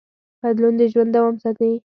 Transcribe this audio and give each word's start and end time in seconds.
بدلون 0.41 0.73
د 0.79 0.81
ژوند 0.91 1.09
دوام 1.15 1.35
ساتي. 1.43 1.71